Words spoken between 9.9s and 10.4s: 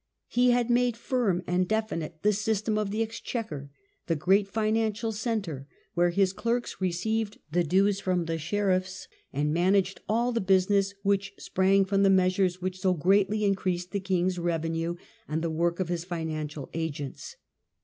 all